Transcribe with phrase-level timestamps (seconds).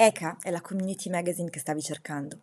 [0.00, 2.42] ECA è la community magazine che stavi cercando.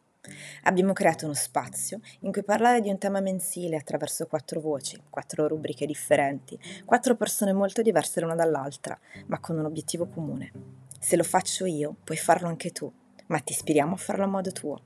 [0.63, 5.47] Abbiamo creato uno spazio in cui parlare di un tema mensile attraverso quattro voci, quattro
[5.47, 10.51] rubriche differenti, quattro persone molto diverse l'una dall'altra, ma con un obiettivo comune.
[10.99, 12.91] Se lo faccio io, puoi farlo anche tu,
[13.27, 14.81] ma ti ispiriamo a farlo a modo tuo.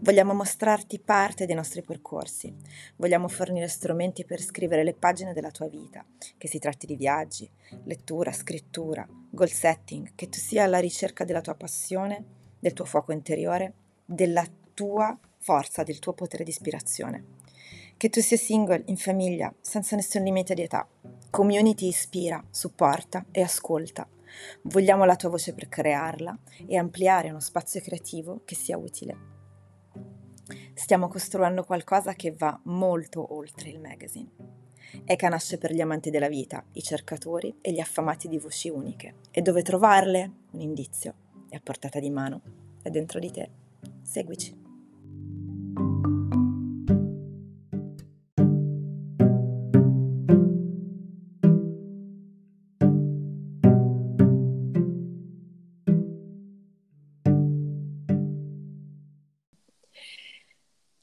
[0.00, 2.52] Vogliamo mostrarti parte dei nostri percorsi,
[2.96, 6.04] vogliamo fornire strumenti per scrivere le pagine della tua vita,
[6.36, 7.48] che si tratti di viaggi,
[7.84, 12.24] lettura, scrittura, goal setting, che tu sia alla ricerca della tua passione,
[12.58, 17.24] del tuo fuoco interiore, della tua forza, del tuo potere di ispirazione.
[17.96, 20.88] Che tu sia single, in famiglia, senza nessun limite di età.
[21.30, 24.08] Community ispira, supporta e ascolta.
[24.62, 29.32] Vogliamo la tua voce per crearla e ampliare uno spazio creativo che sia utile.
[30.74, 34.63] Stiamo costruendo qualcosa che va molto oltre il magazine.
[35.04, 39.16] ECA nasce per gli amanti della vita, i cercatori e gli affamati di voci uniche.
[39.30, 40.30] E dove trovarle?
[40.52, 41.14] Un indizio.
[41.48, 42.40] È a portata di mano.
[42.82, 43.50] È dentro di te.
[44.02, 44.62] Seguici.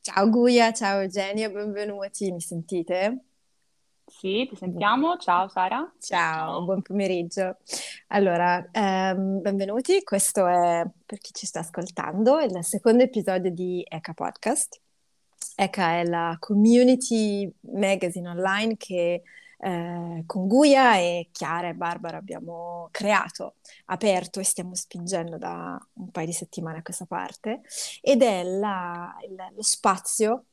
[0.03, 3.30] Ciao Guia, ciao Eugenio, benvenuti, mi sentite?
[4.21, 5.17] Sì, ti sentiamo.
[5.17, 5.91] Ciao Sara.
[5.99, 7.57] Ciao, buon pomeriggio.
[8.09, 14.13] Allora, ehm, benvenuti, questo è per chi ci sta ascoltando, il secondo episodio di ECA
[14.13, 14.79] Podcast.
[15.55, 19.23] ECA è la community magazine online che
[19.57, 23.55] eh, con Guia e Chiara e Barbara abbiamo creato,
[23.85, 27.61] aperto e stiamo spingendo da un paio di settimane a questa parte
[28.01, 30.45] ed è la, il, lo spazio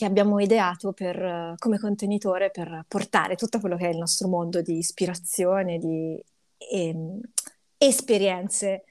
[0.00, 4.62] che abbiamo ideato per, come contenitore per portare tutto quello che è il nostro mondo
[4.62, 6.18] di ispirazione, di
[6.56, 7.20] e,
[7.76, 8.84] esperienze,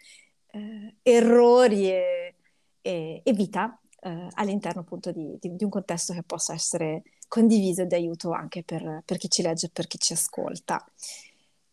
[0.52, 2.36] eh, errori e,
[2.80, 7.82] e, e vita eh, all'interno appunto di, di, di, un contesto che possa essere condiviso
[7.82, 10.86] e aiuto anche per, per chi ci legge e per chi ci ascolta.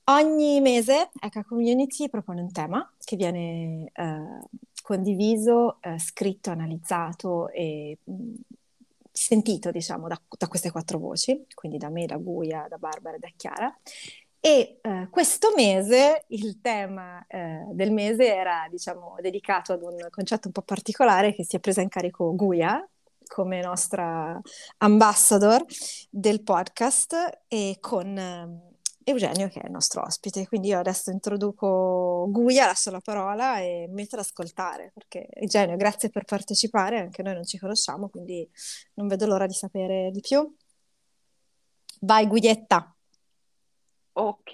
[0.05, 4.49] Ogni mese Eka Community propone un tema che viene eh,
[4.83, 8.35] condiviso, eh, scritto, analizzato e mh, mm,
[9.17, 13.19] sentito, diciamo, da, da, queste quattro voci, quindi da me, da Guia, da Barbara e
[13.19, 13.75] da Chiara.
[14.39, 20.49] E eh, questo mese il tema eh, del mese era, diciamo, dedicato ad un concetto
[20.49, 22.87] un po' particolare che si è presa in carico Guia,
[23.27, 24.41] come nostra
[24.79, 25.65] ambassador
[26.11, 28.66] del podcast e con eh,
[29.09, 30.49] Eugenio che è il nostro ospite.
[30.49, 35.77] Quindi io adesso introduco Guia, lascio la parola e mi metto ad ascoltare perché Eugenio,
[35.77, 38.49] grazie per partecipare, anche noi non ci conosciamo, quindi
[38.95, 40.53] non vedo l'ora di sapere di più.
[42.01, 42.97] Vai Guietta.
[44.15, 44.53] Ok,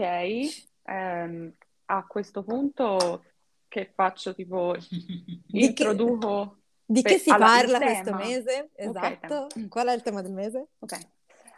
[0.83, 1.53] um,
[1.87, 3.25] a questo punto
[3.69, 4.77] che faccio tipo
[5.53, 8.71] introduco di che si allora, parla questo mese?
[8.75, 9.35] Esatto.
[9.45, 10.69] Okay, Qual è il tema del mese?
[10.81, 10.99] Ok.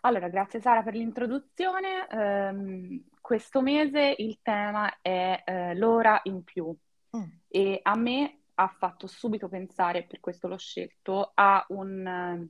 [0.06, 2.06] Allora, grazie Sara per l'introduzione.
[2.10, 6.76] Um, questo mese il tema è uh, l'ora in più
[7.16, 7.22] mm.
[7.48, 12.46] e a me ha fatto subito pensare, per questo l'ho scelto, a un,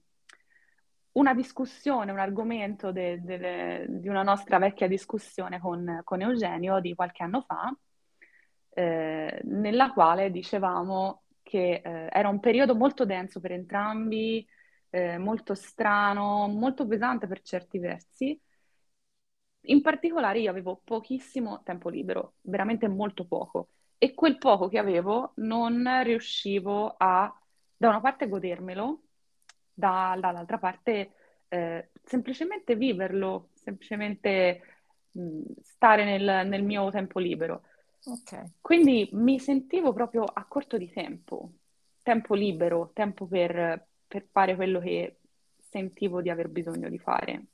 [1.13, 6.93] una discussione, un argomento de, de, di una nostra vecchia discussione con, con Eugenio di
[6.97, 7.73] qualche anno fa,
[8.71, 14.45] eh, nella quale dicevamo che eh, era un periodo molto denso per entrambi,
[14.95, 18.41] eh, molto strano, molto pesante per certi versi.
[19.63, 25.33] In particolare io avevo pochissimo tempo libero, veramente molto poco, e quel poco che avevo
[25.37, 27.35] non riuscivo a,
[27.77, 29.01] da una parte, godermelo,
[29.73, 31.15] da, dall'altra parte,
[31.49, 34.61] eh, semplicemente viverlo, semplicemente
[35.11, 37.63] mh, stare nel, nel mio tempo libero.
[38.05, 38.45] Okay.
[38.61, 41.51] Quindi mi sentivo proprio a corto di tempo,
[42.03, 45.17] tempo libero, tempo per, per fare quello che
[45.57, 47.47] sentivo di aver bisogno di fare.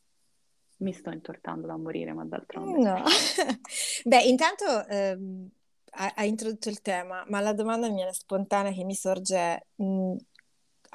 [0.81, 2.87] Mi sto intortando da morire, ma d'altronde.
[2.87, 3.03] No.
[4.05, 5.49] Beh, intanto ehm,
[5.93, 9.63] hai introdotto il tema, ma la domanda mia spontanea che mi sorge è,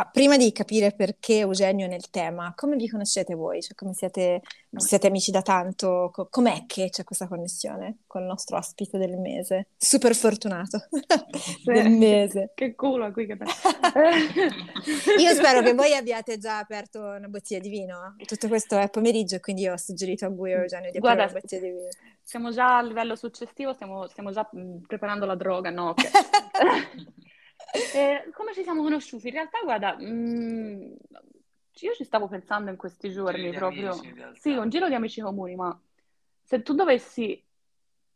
[0.04, 3.62] prima di capire perché Eugenio è nel tema, come vi conoscete voi?
[3.62, 4.42] Cioè, come siete,
[4.76, 6.10] siete amici da tanto?
[6.12, 9.68] Co- com'è che c'è questa connessione con il nostro ospite del mese?
[9.78, 10.88] Super fortunato
[11.64, 12.52] del mese.
[12.54, 13.38] Che culo qui che
[15.18, 18.16] Io spero che voi abbiate già aperto una bottiglia di vino.
[18.26, 21.62] Tutto questo è pomeriggio, quindi io ho suggerito a voi Eugenio di aprire una bottiglia
[21.62, 21.90] di vino.
[22.22, 25.90] Siamo già a livello successivo, stiamo, stiamo già mm, preparando la droga, no?
[25.90, 26.10] Okay.
[27.96, 29.28] Eh, come ci siamo conosciuti?
[29.28, 30.94] In realtà, guarda, mh, mm,
[31.80, 33.92] io ci stavo pensando in questi giorni proprio.
[33.92, 35.78] Amici, sì, un giro di amici comuni, ma
[36.42, 37.42] se tu dovessi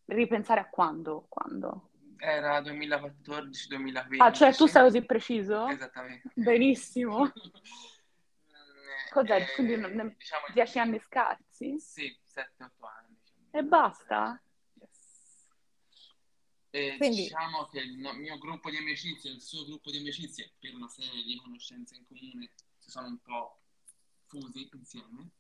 [0.06, 1.90] ripensare a quando, quando?
[2.18, 4.22] Era 2014-2015.
[4.22, 5.68] Ah, cioè tu sei così preciso?
[5.68, 6.30] Esattamente.
[6.34, 7.32] Benissimo.
[9.10, 9.42] Cos'è?
[9.42, 11.80] Eh, Quindi diciamo, dieci anni scarsi?
[11.80, 13.18] Sì, 7-8 anni.
[13.20, 13.48] diciamo.
[13.52, 14.42] E basta?
[16.72, 16.94] Yes.
[16.94, 20.76] E Quindi- diciamo che il mio gruppo di amicizie, il suo gruppo di amicizie, per
[20.76, 23.62] una serie di conoscenze in comune, si sono un po'
[24.28, 25.32] fusi insieme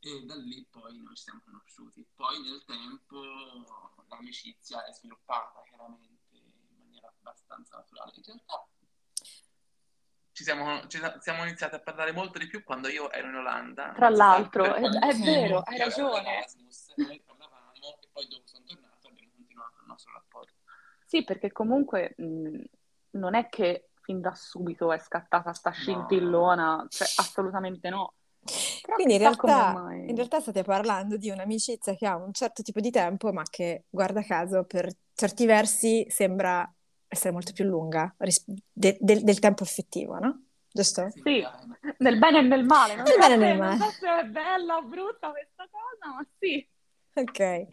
[0.00, 2.04] e da lì poi noi ci siamo conosciuti.
[2.14, 3.22] Poi nel tempo
[4.08, 8.12] l'amicizia è sviluppata chiaramente in maniera abbastanza naturale.
[8.16, 8.66] In realtà
[10.32, 13.92] ci siamo, ci siamo iniziati a parlare molto di più quando io ero in Olanda.
[13.92, 16.18] Tra l'altro, è- è vero, hai ragione.
[16.18, 20.52] all'Erasmus, noi parlavamo e poi dopo sono tornato e abbiamo continuato il nostro rapporto.
[21.06, 22.60] Sì, perché comunque mh,
[23.12, 28.14] non è che fin da subito è scattata sta scintillona, cioè assolutamente no.
[28.82, 29.70] Però Quindi in realtà,
[30.06, 33.84] in realtà state parlando di un'amicizia che ha un certo tipo di tempo, ma che,
[33.88, 36.68] guarda caso, per certi versi sembra
[37.06, 40.46] essere molto più lunga ris- de- del- del tempo effettivo, no?
[40.72, 41.10] Giusto?
[41.10, 41.44] Sì,
[41.98, 42.96] nel bene e nel male.
[42.96, 43.78] Non Nel bene e nel non male.
[43.78, 46.66] so se è bella o brutta questa cosa, ma sì.
[47.14, 47.66] Ok.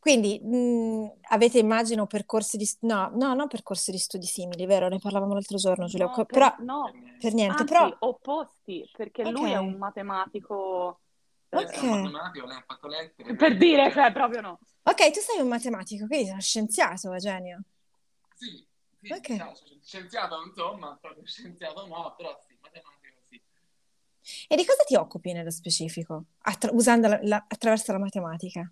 [0.00, 2.68] Quindi mh, avete, immagino, percorsi di...
[2.80, 4.88] No, no, non percorsi di studi simili, vero?
[4.88, 6.06] Ne parlavamo l'altro giorno, Giulia.
[6.06, 7.96] No, per- Però, no, per niente, anzi, però...
[8.00, 11.00] opposti, perché lui è un matematico,
[11.50, 12.00] eh, sono Ok.
[12.02, 13.34] matematico, lei ha fatto lettere.
[13.36, 14.58] per dire, cioè proprio no.
[14.82, 17.62] Ok, tu sei un matematico, quindi sei uno scienziato, Eugenio.
[18.34, 18.66] Sì,
[19.00, 19.28] sì, Ok.
[19.30, 19.52] diciamo,
[19.84, 22.51] scienziato insomma, proprio scienziato no, però sì.
[24.48, 28.70] E di cosa ti occupi nello specifico, attra- usando la- la- attraverso la matematica?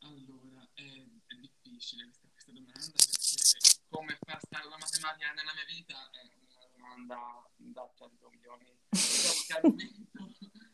[0.00, 5.64] Allora, è, è difficile questa, questa domanda perché come fa stare la matematica nella mia
[5.68, 8.64] vita è una domanda da 100 milioni.
[8.88, 10.22] Diciamo che al momento,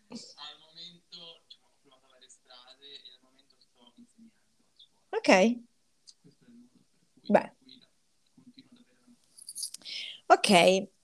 [0.43, 5.19] al momento diciamo, ho provato varie strade e al momento sto insegnando a scuola.
[5.19, 5.63] Ok,
[6.23, 7.41] Questo è il modo per cui, Beh.
[7.43, 7.89] per cui la-
[8.55, 10.22] continuo ad avere la matematica.
[10.33, 10.51] Ok.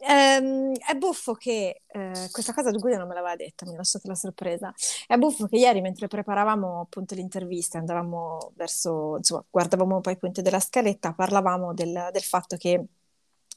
[0.01, 4.09] Ehm, è buffo che eh, questa cosa Giulia non me l'aveva detta, mi ha lasciato
[4.09, 4.73] la sorpresa.
[5.07, 10.17] È buffo che ieri, mentre preparavamo appunto l'intervista, andavamo verso, insomma, guardavamo un po' i
[10.17, 12.85] punti della scaletta, parlavamo del, del fatto che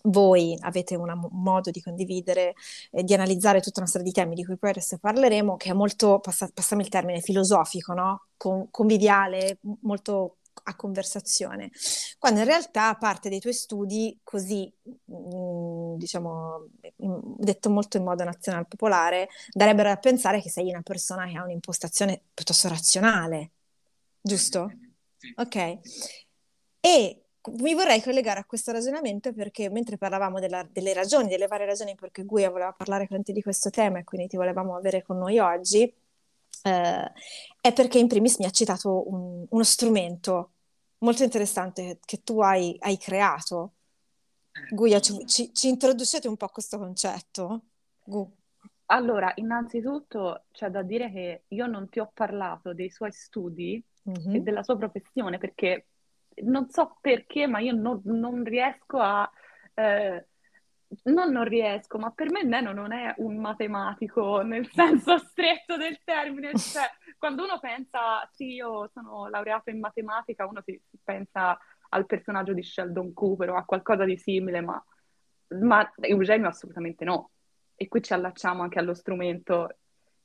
[0.06, 2.56] voi avete un modo di condividere
[2.90, 5.74] e di analizzare tutta una serie di temi di cui poi adesso parleremo, che è
[5.74, 8.26] molto, passa- passami il termine, filosofico, no?
[8.36, 11.72] Con- conviviale, molto a conversazione,
[12.20, 14.72] quando in realtà parte dei tuoi studi, così
[15.12, 16.68] mm, diciamo,
[16.98, 21.38] in- detto molto in modo nazionale popolare, darebbero a pensare che sei una persona che
[21.38, 23.52] ha un'impostazione piuttosto razionale,
[24.22, 24.72] giusto?
[25.36, 25.80] Ok.
[26.80, 27.22] E
[27.60, 31.96] mi vorrei collegare a questo ragionamento perché mentre parlavamo della- delle ragioni, delle varie ragioni
[31.96, 35.02] per cui Guia voleva parlare con te di questo tema e quindi ti volevamo avere
[35.02, 35.92] con noi oggi,
[36.64, 37.12] eh,
[37.62, 40.54] è perché in primis mi ha citato un- uno strumento
[41.00, 43.74] molto interessante che tu hai, hai creato.
[44.70, 47.64] Guia, ci, ci- ci introducete un po' a questo concetto?
[48.04, 48.32] Gu.
[48.88, 54.36] Allora, innanzitutto c'è da dire che io non ti ho parlato dei suoi studi Mhm.
[54.36, 55.88] e della sua professione perché
[56.44, 59.30] non so perché, ma io non, non riesco a...
[59.76, 60.28] eh,
[61.04, 66.00] non non riesco, ma per me Neno non è un matematico nel senso stretto del
[66.04, 66.54] termine.
[66.56, 66.84] Cioè,
[67.18, 71.58] quando uno pensa, sì, io sono laureato in matematica, uno si, si pensa
[71.90, 74.84] al personaggio di Sheldon Cooper o a qualcosa di simile, ma,
[75.60, 77.32] ma Eugenio assolutamente no.
[77.76, 79.78] E qui ci allacciamo anche allo strumento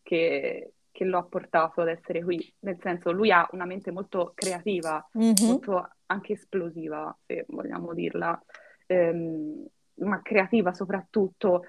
[0.03, 2.55] che, che lo ha portato ad essere qui.
[2.61, 5.35] Nel senso, lui ha una mente molto creativa, Mhm.
[5.41, 8.41] molto anche esplosiva, se vogliamo dirla,
[8.87, 11.65] ehm, ma creativa soprattutto.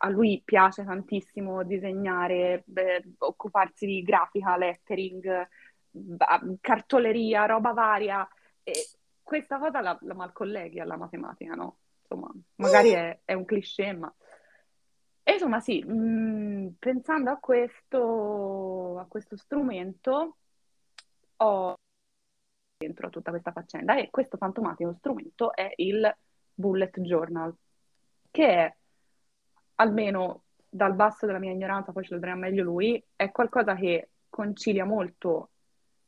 [0.00, 5.48] A lui piace tantissimo disegnare, beh, occuparsi di grafica, lettering,
[6.60, 8.28] cartoleria, roba varia.
[8.62, 8.72] E
[9.22, 11.78] questa cosa la, la malcolleghi alla matematica, no?
[12.00, 14.12] Insomma, magari è, è un cliché, ma...
[15.22, 20.36] E insomma, sì, mh, pensando a questo, a questo strumento,
[21.36, 21.74] ho
[22.78, 26.16] dentro a tutta questa faccenda e questo fantomatico strumento è il
[26.58, 27.54] bullet journal,
[28.30, 28.76] che è,
[29.76, 34.10] almeno dal basso della mia ignoranza, poi ce lo dirà meglio lui, è qualcosa che
[34.28, 35.50] concilia molto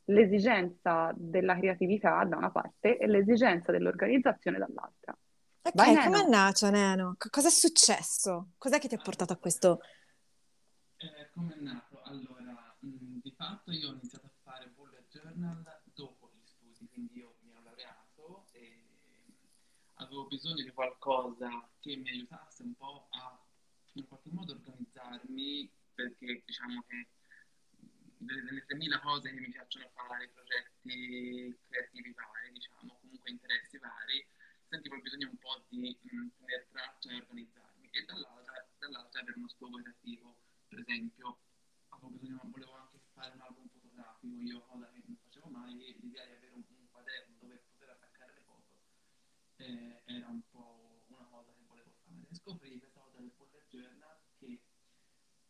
[0.05, 5.17] l'esigenza della creatività da una parte e l'esigenza dell'organizzazione dall'altra.
[5.63, 6.09] Ok, Vai, Neno.
[6.11, 7.15] com'è nato Neno?
[7.17, 8.49] Co- Cosa è successo?
[8.57, 9.79] Cos'è che ti ha portato a questo?
[10.97, 12.01] Eh, come è nato?
[12.03, 17.17] Allora, mh, di fatto io ho iniziato a fare bullet journal dopo gli studi, quindi
[17.19, 18.83] io mi ero laureato e
[20.11, 21.47] avevo bisogno di qualcosa
[21.79, 23.39] che mi aiutasse un po' a
[23.93, 27.07] in qualche modo organizzarmi, perché diciamo che
[28.17, 34.25] delle, delle 3.000 cose che mi piacciono fare, progetti creativi vari, diciamo, comunque interessi vari,
[34.69, 39.37] sentivo il bisogno un po' di mh, tenere traccia e organizzarmi, e dall'altra, dall'altra avere
[39.37, 40.37] uno scopo creativo,
[40.69, 41.39] per esempio,
[41.89, 46.25] avevo bisogno, volevo anche fare un album fotografico, io cosa che non facevo mai, l'idea
[46.25, 48.71] di avere un, un quaderno dove poter attaccare le foto
[49.61, 52.27] eh, era un po' una cosa che volevo fare.
[52.29, 54.59] E scoprì questa cosa del bullet journal che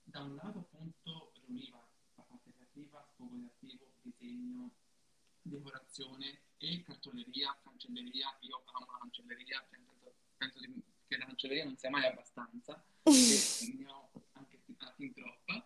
[0.03, 4.71] da un lato appunto riuniva la parte creativa, scopo creativo, disegno,
[5.41, 8.37] decorazione e cartoleria, cancelleria.
[8.41, 12.83] Io amo la cancelleria, cioè penso, penso di, che la cancelleria non sia mai abbastanza,
[13.03, 15.63] e ne ho anche fin troppa.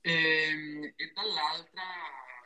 [0.00, 1.82] E, ehm, e, dall'altra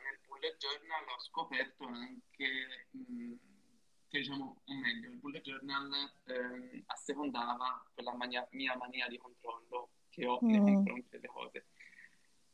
[0.03, 3.33] nel bullet journal ho scoperto anche mh,
[4.15, 5.91] che diciamo, o meglio, il bullet journal
[6.25, 10.65] eh, assecondava quella mania, mia mania di controllo che ho nei mm.
[10.65, 11.65] confronti delle cose.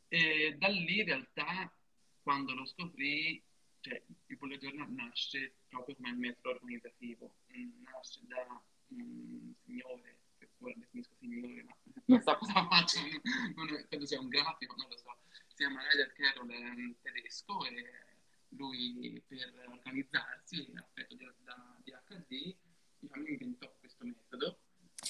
[0.08, 1.72] E da lì in realtà
[2.20, 3.42] quando lo scoprì
[3.80, 10.48] cioè, il bullet journal nasce proprio come metodo organizzativo, mm, nasce da un signore, che
[10.58, 11.76] ora definisco signore, ma
[12.06, 13.00] non so cosa faccia,
[13.54, 15.16] non è, credo sia un grafico, non lo so,
[15.46, 18.12] si chiama Ryder Carroll, tedesco e
[18.56, 22.54] lui per organizzarsi, affetto da, da DHD,
[22.98, 24.58] diciamo, inventò questo metodo.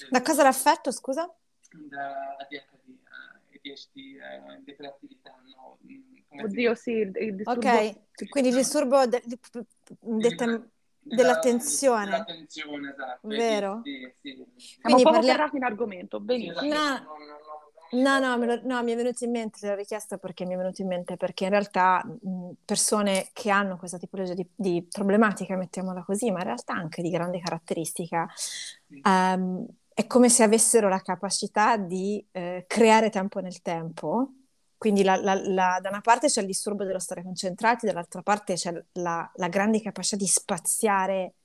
[0.09, 1.31] Da cosa l'affetto, scusa?
[1.71, 2.97] Da ADHD,
[3.53, 5.79] ADHD, eh, iperattività, no?
[5.85, 7.67] Mm, Oddio, sì, il disturbo...
[7.67, 9.39] Ok, quindi il disturbo de- de-
[10.35, 10.69] de-
[11.03, 12.05] dell'attenzione.
[12.05, 13.27] Dell'attenzione, esatto.
[13.27, 13.81] Vero?
[13.83, 14.45] Sì, sì.
[14.55, 15.27] Siamo Quindi parli...
[15.27, 16.59] ferrati in argomento, benissimo.
[16.59, 17.03] Sì, esatto.
[17.03, 17.17] no.
[17.93, 20.57] No, no, lo, no, mi è venuto in mente, te l'ho richiesto perché mi è
[20.57, 25.55] venuto in mente, perché in realtà mh, persone che hanno questa tipologia di, di, problematica,
[25.55, 28.27] mettiamola così, ma in realtà anche di grande caratteristica,
[29.03, 34.29] um, è come se avessero la capacità di eh, creare tempo nel tempo.
[34.75, 38.55] Quindi la, la, la, da una parte c'è il disturbo dello stare concentrati, dall'altra parte
[38.55, 41.35] c'è la, grande capacità di spaziare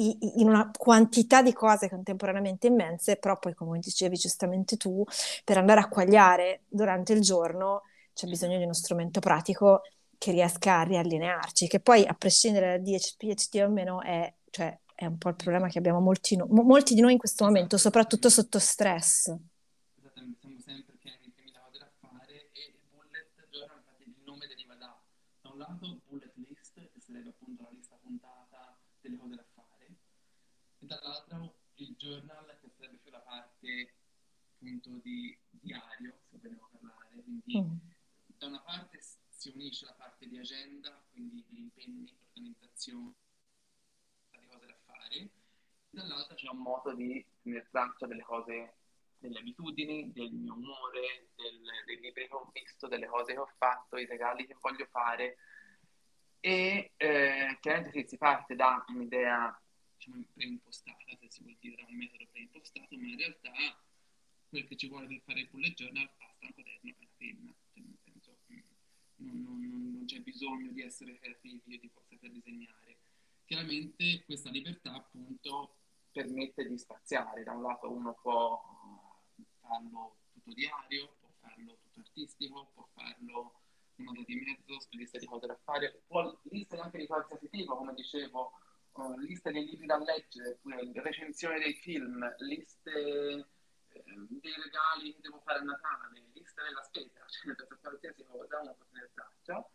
[0.00, 5.04] in una quantità di cose contemporaneamente immense, però poi, come dicevi giustamente tu,
[5.44, 7.82] per andare a quagliare durante il giorno
[8.14, 9.82] c'è bisogno di uno strumento pratico
[10.18, 15.06] che riesca a riallinearci, che poi a prescindere da DHPHD o meno è, cioè, è
[15.06, 18.28] un po' il problema che abbiamo molti, no- molti di noi in questo momento, soprattutto
[18.28, 19.32] sotto stress.
[19.96, 23.30] Esattamente, siamo sempre pieni di cose da fare e bullet
[24.00, 25.00] il nome deriva da,
[25.40, 29.47] da un lato bullet list, che sarebbe appunto la lista puntata delle cose da fare,
[30.88, 33.94] dall'altro il journal, che sarebbe più la parte
[34.54, 37.76] appunto di diario, se vogliamo parlare, quindi mm.
[38.36, 43.14] da una parte si unisce la parte di agenda, quindi di impegni, organizzazione,
[44.84, 45.30] fare,
[45.90, 48.74] dall'altra c'è un modo di tenere traccia delle cose,
[49.18, 53.50] delle abitudini, del mio umore, del, dei libri che ho visto, delle cose che ho
[53.56, 55.36] fatto, i regali che voglio fare.
[56.40, 59.60] E eh, chiaramente sì, si parte da un'idea
[60.08, 63.52] diciamo, preimpostata, se si vuol dire, un metodo preimpostato, ma in realtà
[64.48, 67.54] quel che ci vuole per fare il bullet journal basta un quaderno e una penna.
[67.72, 68.58] Cioè, nel senso, mm,
[69.16, 72.96] non, non, non, c'è bisogno di essere creativi e di saper disegnare
[73.44, 75.76] chiaramente questa libertà appunto
[76.12, 78.62] permette di spaziare, da un lato uno può
[79.38, 83.60] eh, farlo tutto diario, può farlo tutto artistico, può farlo
[83.96, 87.94] una di mezzo, liste di cose da fare, può liste anche di qualsiasi tipo, come
[87.94, 88.52] dicevo,
[88.98, 90.58] uh, liste dei libri da leggere,
[90.94, 92.90] recensioni dei film, liste
[93.88, 98.60] eh, dei regali che devo fare a Natale, liste della spesa, cioè per qualsiasi cosa
[98.60, 99.70] uno può tenere traccia.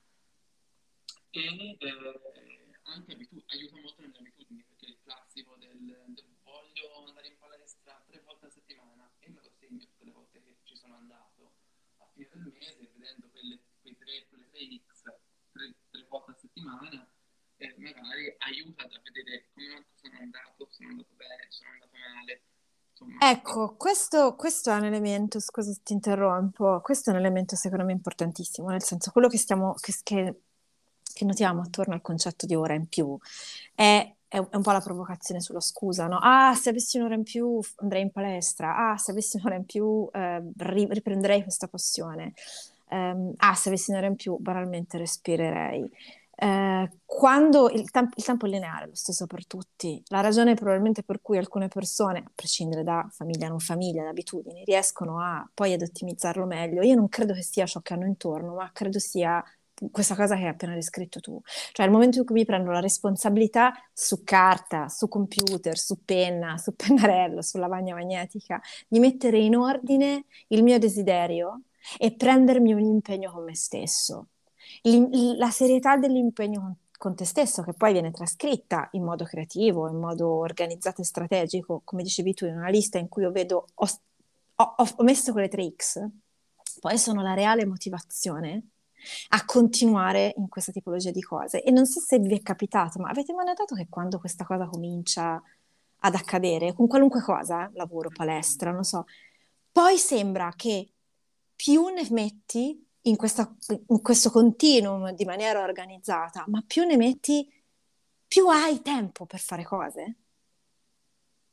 [1.30, 7.28] E eh, anche abitu- aiuta molto nelle abitudini, perché il classico del, del, voglio andare
[7.28, 10.76] in palestra tre volte a settimana e me lo segno tutte le volte che ci
[10.76, 11.54] sono andato
[11.98, 15.04] a fine del mese, vedendo quelle, quei tre, quelle 3x
[15.54, 17.13] tre, tre volte a settimana,
[17.66, 22.42] e magari aiuta a vedere come sono andato, sono andato bene, sono andato male.
[23.20, 27.84] Ecco, questo, questo, è un elemento, scusa se ti interrompo, questo è un elemento secondo
[27.84, 30.36] me importantissimo, nel senso quello che stiamo, che, che
[31.14, 33.18] che notiamo attorno al concetto di ora in più
[33.74, 36.18] è, è un po' la provocazione sulla scusa, no?
[36.20, 40.10] Ah, se avessi un'ora in più andrei in palestra, ah, se avessi un'ora in più
[40.12, 42.34] eh, riprenderei questa passione,
[42.90, 45.88] um, ah, se avessi un'ora in più banalmente respirerei.
[46.36, 51.04] Eh, quando il, temp- il, tempo è lineare, lo stesso per tutti, la ragione probabilmente
[51.04, 55.74] per cui alcune persone, a prescindere da famiglia, non famiglia, da abitudini, riescono a poi
[55.74, 59.44] ad ottimizzarlo meglio, io non credo che sia ciò che hanno intorno, ma credo sia
[59.92, 61.40] questa cosa che hai appena descritto tu.
[61.72, 66.58] Cioè, il momento in cui mi prendo la responsabilità su carta, su computer, su penna,
[66.58, 71.64] su pennarello, su lavagna magnetica, di mettere in ordine il mio desiderio
[71.98, 74.28] e prendermi un impegno con me stesso.
[75.38, 80.00] La serietà dell'impegno con, con te stesso, che poi viene trascritta in modo creativo, in
[80.00, 83.88] modo organizzato e strategico, come dicevi tu, in una lista in cui io vedo, ho,
[84.56, 86.06] ho, ho messo quelle tre X,
[86.80, 88.68] poi sono la reale motivazione
[89.30, 91.62] a continuare in questa tipologia di cose.
[91.62, 94.66] E non so se vi è capitato, ma avete mai notato che quando questa cosa
[94.66, 95.42] comincia
[96.06, 99.06] ad accadere, con qualunque cosa, eh, lavoro, palestra, non so,
[99.72, 100.92] poi sembra che
[101.56, 103.54] più ne metti in, questa,
[103.88, 107.52] in questo continuum di maniera organizzata, ma più ne metti,
[108.28, 110.18] più hai tempo per fare cose.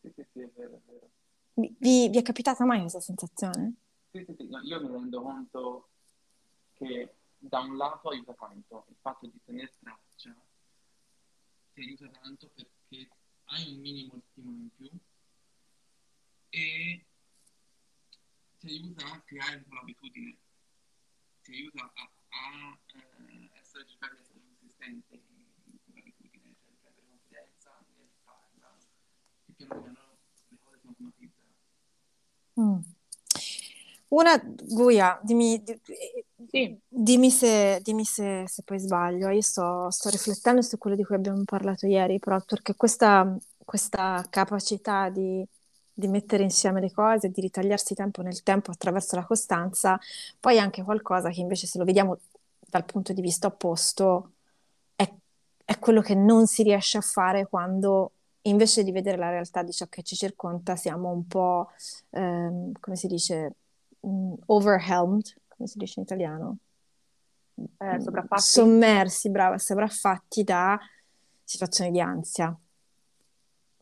[0.01, 1.11] Sì, sì, sì, è vero, è vero.
[1.55, 3.75] Vi, vi, è capitata mai questa sensazione?
[4.13, 5.89] Sì, sì, sì, no, io mi rendo conto
[6.75, 10.35] che da un lato aiuta tanto il fatto di tenere traccia,
[11.75, 13.09] ti aiuta tanto perché
[13.45, 14.91] hai un minimo stimolo in più
[16.51, 17.05] e
[18.59, 20.39] ti aiuta a creare l'abitudine
[21.51, 27.71] ti aiuta a, a eh, essere cercare di essere consistente in quell'abitudine, cioè prendere confidenza
[27.99, 28.79] nel farla
[29.47, 31.51] e piano piano le cose si automatizzano.
[32.61, 32.79] Mm.
[34.11, 35.63] Una, Guia, dimmi,
[36.49, 36.81] sì.
[36.89, 41.15] dimmi, se, dimmi se, se, poi sbaglio, io sto, sto, riflettendo su quello di cui
[41.15, 45.47] abbiamo parlato ieri, però perché questa, questa capacità di
[45.93, 49.99] di mettere insieme le cose, di ritagliarsi tempo nel tempo attraverso la costanza,
[50.39, 52.19] poi anche qualcosa che invece se lo vediamo
[52.59, 54.33] dal punto di vista opposto
[54.95, 55.13] è,
[55.65, 59.73] è quello che non si riesce a fare quando invece di vedere la realtà di
[59.73, 61.71] ciò che ci circonda siamo un po',
[62.11, 63.55] ehm, come si dice,
[64.01, 66.57] um, overwhelmed, come si dice in italiano?
[67.77, 68.41] Eh, sopraffatti.
[68.43, 70.79] Sommersi, brava, sovraffatti da
[71.45, 72.59] situazioni di ansia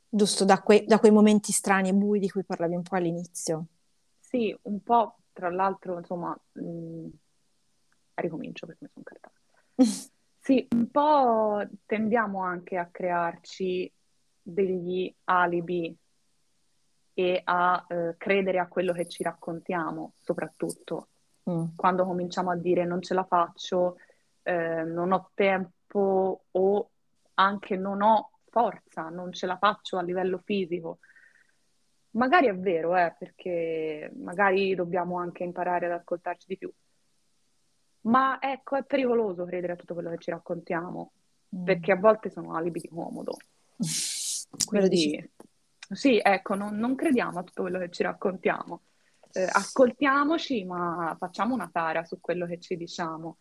[0.09, 3.67] giusto da, que- da quei momenti strani e bui di cui parlavi un po' all'inizio.
[4.19, 7.07] Sì, un po', tra l'altro, insomma, mh, mm,
[8.15, 9.35] ricomincio perché mi sono cartata.
[10.39, 13.91] sì, un po' tendiamo anche a crearci
[14.43, 15.97] degli alibi
[17.15, 21.09] e a eh, credere a quello che ci raccontiamo, soprattutto
[21.51, 21.65] mm.
[21.75, 23.97] quando cominciamo a dire non ce la faccio,
[24.43, 26.91] eh, non ho tempo o
[27.35, 30.99] anche non ho forza, non ce la faccio a livello fisico.
[32.13, 36.73] Magari è vero, eh, perché magari dobbiamo anche imparare ad ascoltarci di più.
[38.03, 41.13] Ma ecco, è pericoloso credere a tutto quello che ci raccontiamo,
[41.55, 41.65] mm.
[41.65, 43.37] perché a volte sono alibi di comodo.
[44.67, 45.31] Quindi,
[45.91, 48.83] sì, ecco, non, non, crediamo a tutto quello che ci raccontiamo.
[49.33, 53.37] Eh, ascoltiamoci, ma facciamo una tara su quello che ci diciamo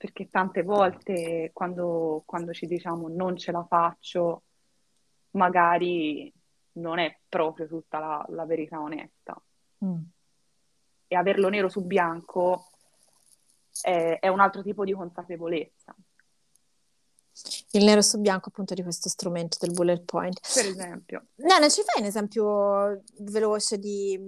[0.00, 4.44] perché tante volte quando, quando ci diciamo non ce la faccio,
[5.32, 6.32] magari
[6.72, 9.40] non è proprio tutta la, la verità onesta.
[9.84, 10.02] Mm.
[11.06, 12.70] E averlo nero su bianco
[13.82, 15.94] è, è, un altro tipo di consapevolezza.
[17.72, 20.38] Il nero su bianco appunto di questo strumento del bullet point.
[20.54, 21.26] Per esempio.
[21.36, 24.18] Non ci fai un esempio veloce di,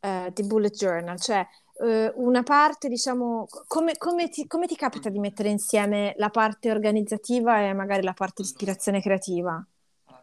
[0.00, 1.20] uh, di bullet journal?
[1.20, 1.46] Cioè,
[1.80, 6.70] eh, una parte, diciamo, come, come, ti, come, ti, capita di mettere insieme la parte
[6.70, 9.64] organizzativa e magari la parte di ispirazione creativa?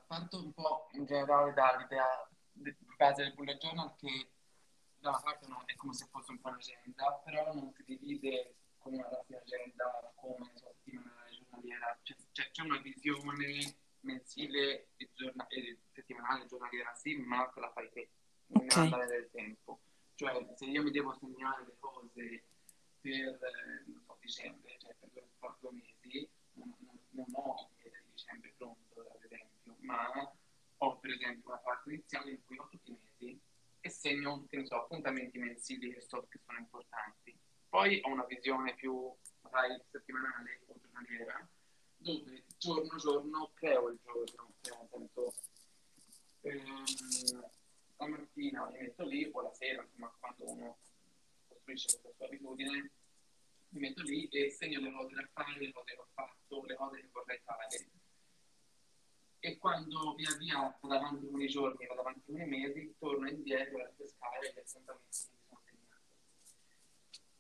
[0.07, 2.05] Parto un po' in generale dall'idea
[2.51, 4.29] di base del bullet journal che
[4.99, 8.55] da una parte no, è come se fosse un po' un'agenda, però non si divide
[8.77, 15.09] come una classica agenda come so, settimanale, giornaliera, c'è, c'è, c'è, una visione mensile e,
[15.13, 18.09] giorna- e settimanale, giornaliera sì, ma te la fai te,
[18.47, 18.83] non okay.
[18.83, 19.79] andare del tempo.
[20.15, 22.43] Cioè, se io mi devo segnare le cose
[23.01, 26.73] per, eh, non so, dicembre, cioè per quattro mesi, non,
[27.09, 30.33] non, ho il mese di dicembre pronto, ad esempio, ma
[30.77, 33.39] ho per esempio una parte iniziale in cui ho tutti i mesi
[33.81, 37.37] e segno, che ne so, appuntamenti mensili che, so, che sono importanti.
[37.67, 41.45] Poi ho una visione più, magari, settimanale o giornaliera,
[41.97, 45.33] dove giorno a giorno creo il giorno, nel senso...
[46.41, 46.83] Ehm,
[47.97, 50.77] la mattina mi metto lì o la sera, insomma, quando uno
[51.47, 52.91] costruisce questa sua abitudine,
[53.69, 56.75] mi metto lì e segno le cose da fare, le cose che ho fatto, le
[56.75, 57.89] cose che vorrei fare.
[59.39, 63.29] E quando via via vado avanti con i giorni, vado avanti con i mesi, torno
[63.29, 66.01] indietro a ripescare gli appuntamenti che mi sono segnato.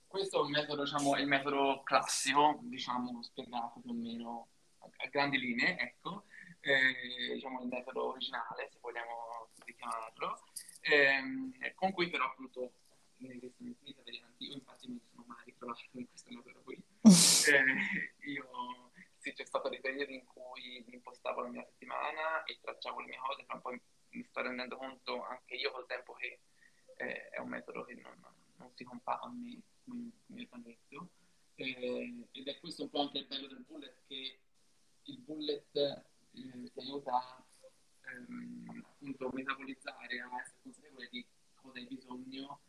[0.07, 4.47] Questo è, un metodo, diciamo, è il metodo classico, diciamo, spiegato più o meno
[4.79, 6.25] a grandi linee, ecco,
[6.65, 10.43] eh, diciamo il metodo originale, se vogliamo chiamarlo,
[10.81, 12.71] ehm, con cui però appunto
[13.17, 16.83] infinite varianti, io infatti mi sono mai ritrovato in questo metodo qui.
[17.05, 22.57] eh, io sì, c'è stato dei periodi in cui mi impostavo la mia settimana e
[22.59, 26.39] tracciavo le mie cose, ma poi mi sto rendendo conto anche io col tempo che
[26.97, 28.19] eh, è un metodo che non,
[28.57, 31.09] non si compà a me come, come ho detto.
[31.57, 34.39] Eh, ed è questo un po' anche il bello del bullet che
[35.25, 37.45] bullet eh, ti aiuta
[38.01, 42.59] ehm, appunto a metabolizzare, a essere consapevole di cosa hai bisogno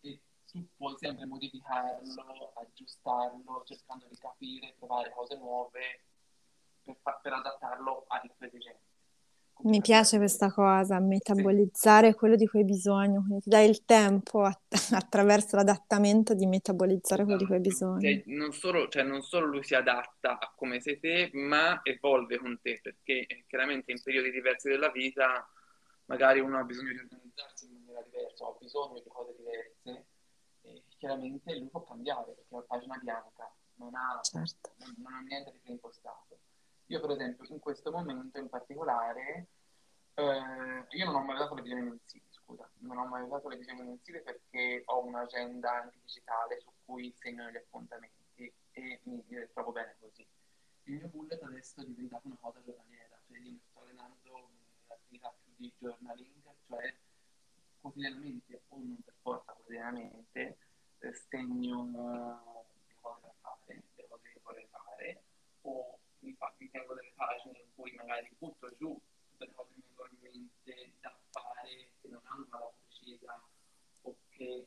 [0.00, 6.04] e tu puoi sempre modificarlo, aggiustarlo, cercando di capire, trovare cose nuove
[6.82, 8.95] per, per adattarlo alle tue esigenze.
[9.58, 14.42] Mi piace questa cosa, metabolizzare quello di cui hai bisogno, quindi ti dai il tempo
[14.42, 14.60] a,
[14.92, 18.00] attraverso l'adattamento di metabolizzare quello di cui hai bisogno.
[18.00, 22.38] Cioè, non, solo, cioè, non solo lui si adatta a come sei te, ma evolve
[22.38, 25.48] con te, perché eh, chiaramente in periodi diversi della vita
[26.06, 30.06] magari uno ha bisogno di organizzarsi in maniera diversa, ha bisogno di cose diverse,
[30.62, 34.74] e chiaramente lui può cambiare, perché è una pagina bianca, non ha, certo.
[34.78, 36.38] non, non ha niente di preimpostato.
[36.86, 39.48] Io per esempio in questo momento in particolare,
[40.14, 43.56] eh, io non ho mai usato le visioni mensili, scusa, non ho mai usato le
[43.56, 49.72] visioni mensili perché ho un'agenda anche digitale su cui segno gli appuntamenti e mi, trovo
[49.72, 50.24] bene così.
[50.84, 54.50] Il mio bullet adesso è diventato una cosa giornaliera, cioè io mi sto allenando
[54.86, 56.94] un'attività più di journaling, cioè
[57.80, 60.58] quotidianamente o non per forza quotidianamente
[60.98, 61.84] eh, segno
[62.86, 65.22] le cose da fare, le cose che vorrei fare
[65.62, 65.98] o
[66.58, 70.10] mi tengo delle pagine in cui magari butto giù tutte le cose che mi vengono
[70.12, 73.42] in mente da fare che non hanno una data precisa
[74.02, 74.66] o che,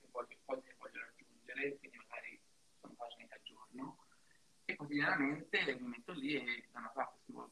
[0.00, 2.40] che voglio, voglio, voglio raggiungere, quindi magari
[2.80, 4.04] sono pagine che aggiorno.
[4.64, 7.50] E quotidianamente mi metto lì e da una parte scrivo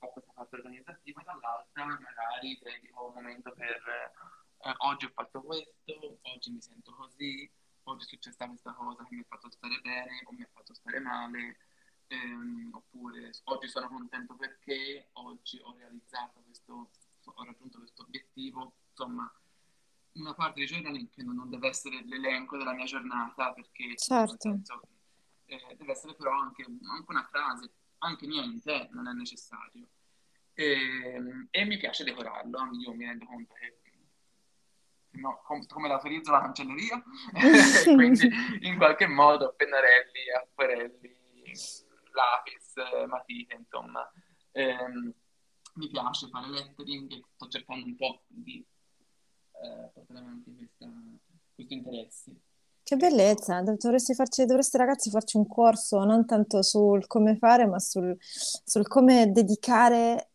[0.00, 3.76] ho questa parte organizzativa, dall'altra magari dedico un momento per
[4.58, 7.50] eh, oggi ho fatto questo, oggi mi sento così,
[7.84, 10.74] oggi è successa questa cosa che mi ha fatto stare bene o mi ha fatto
[10.74, 11.56] stare male,
[12.08, 16.90] ehm, oppure oggi sono contento perché oggi ho realizzato questo,
[17.24, 19.30] ho raggiunto questo obiettivo, insomma
[20.12, 24.36] una parte di journaling che non deve essere l'elenco della mia giornata perché certo.
[24.38, 24.80] senso,
[25.46, 29.86] eh, deve essere però anche, anche, una frase, anche niente, non è necessario.
[30.54, 33.78] E, ehm, e, mi piace decorarlo, io mi rendo conto che
[35.10, 37.02] no, com- come l'autorizzo la cancelleria,
[37.94, 38.28] quindi
[38.60, 41.07] in qualche modo pennarelli, acquerelli,
[42.18, 44.10] lapis, eh, matite, insomma.
[44.52, 45.14] Ehm,
[45.74, 48.64] mi piace fare lettering sto cercando un po' di
[49.62, 50.88] eh, portare avanti questa,
[51.54, 52.32] questo interesse.
[52.82, 53.60] Che bellezza,
[54.14, 59.30] farci, dovreste ragazzi farci un corso non tanto sul come fare, ma sul, sul come
[59.30, 60.30] dedicare,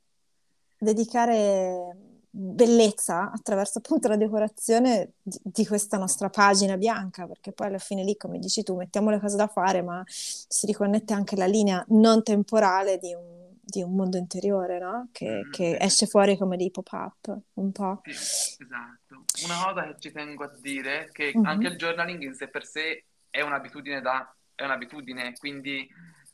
[0.78, 2.03] dedicare
[2.36, 8.04] bellezza attraverso appunto la decorazione di, di, questa nostra pagina bianca, perché poi alla fine
[8.04, 11.86] lì, come dici tu, mettiamo le cose da fare, ma si riconnette anche la linea
[11.90, 15.10] non temporale di un, di un mondo interiore, no?
[15.12, 18.02] Che, mm, che esce fuori come dei pop-up, un po'.
[18.06, 19.26] Sì, esatto.
[19.44, 21.46] Una cosa che ci tengo a dire è che mm-hmm.
[21.46, 24.36] anche il journaling in sé per sé è un'abitudine da...
[24.56, 25.88] è un'abitudine, quindi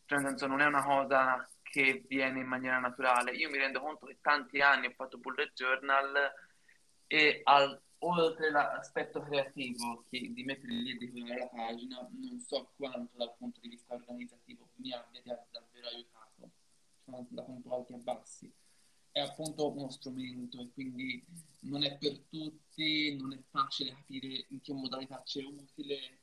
[0.06, 3.32] cioè, nel senso non è una cosa che viene in maniera naturale.
[3.32, 6.32] Io mi rendo conto che tanti anni ho fatto bullet journal
[7.08, 12.72] e al, oltre l'aspetto creativo che di mettere lì e decorare la pagina, non so
[12.76, 16.52] quanto dal punto di vista organizzativo mi abbia davvero aiutato.
[17.06, 18.52] Un po' alti e bassi.
[19.12, 21.26] È appunto uno strumento e quindi
[21.62, 26.20] non è per tutti, non è facile capire in che modalità c'è utile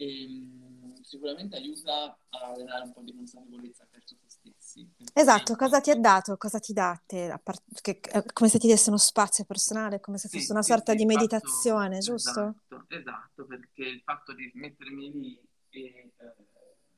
[0.00, 4.88] e ehm, sicuramente aiuta a allenare un po' di consapevolezza verso se stessi.
[5.12, 7.38] Esatto, cosa ti ha dato, cosa ti dà a te?
[7.82, 8.00] Che,
[8.32, 10.98] come se ti desse uno spazio personale, come se fosse sì, una sì, sorta sì,
[10.98, 12.30] di meditazione, fatto, giusto?
[12.30, 16.34] Esatto, esatto, perché il fatto di mettermi lì e eh,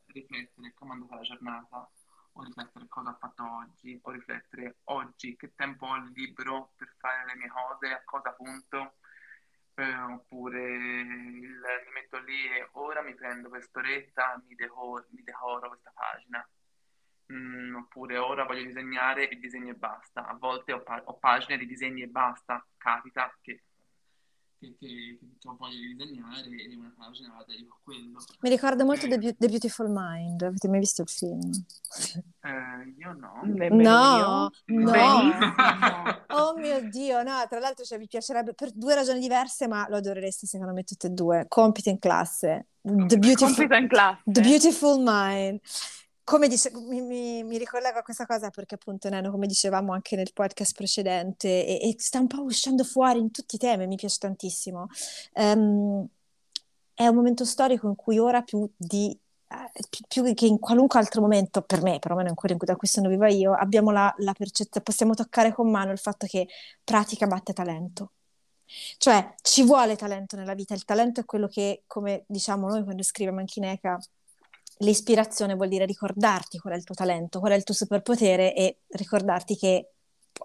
[0.07, 1.91] riflettere come è andata la giornata,
[2.35, 7.27] o riflettere cosa ho fatto oggi, o riflettere oggi che tempo ho libero per fare
[7.27, 8.95] le mie cose, a cosa punto,
[9.75, 15.69] eh, oppure il, mi metto lì e ora mi prendo quest'oretta, mi decoro, mi decoro
[15.69, 16.47] questa pagina.
[17.33, 20.27] Mm, oppure ora voglio disegnare e disegno e basta.
[20.27, 23.63] A volte ho, pa- ho pagine di disegni e basta, capita che
[24.63, 28.19] che, che, che ho voglia di disegnare e una pagina la dedico a quello.
[28.41, 31.51] Mi ricorda molto The, Be- The, Beautiful Mind, avete mai visto il film?
[32.41, 33.41] Eh, io no.
[33.43, 36.25] No, no, no.
[36.29, 39.97] oh mio Dio, no, tra l'altro cioè, vi piacerebbe per due ragioni diverse, ma lo
[39.97, 41.47] adorereste secondo me tutte e due.
[41.49, 42.69] Compito in classe.
[42.81, 44.23] The Beautiful, in classe.
[44.25, 45.61] The Beautiful Mind
[46.33, 50.17] come dice, mi, mi, mi, ricollego a questa cosa perché appunto Neno, come dicevamo anche
[50.17, 53.97] nel podcast precedente, e, e sta un po' uscendo fuori in tutti i temi, mi
[53.97, 54.87] piace tantissimo.
[55.35, 56.09] Um,
[56.95, 59.11] è un momento storico in cui ora più di
[59.47, 62.77] eh, più, che in qualunque altro momento, per me, perlomeno in quello in cui, da
[62.77, 66.49] cui sono viva io, abbiamo la, la percezione, possiamo toccare con mano il fatto che
[66.83, 68.13] pratica batte talento.
[68.97, 73.03] Cioè, ci vuole talento nella vita, il talento è quello che, come diciamo noi quando
[73.03, 73.99] scriviamo in Kineca,
[74.83, 78.81] l'ispirazione vuol dire ricordarti qual è il tuo talento, qual è il tuo superpotere e
[78.89, 79.93] ricordarti che